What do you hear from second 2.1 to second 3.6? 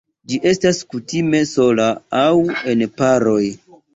aŭ en paroj.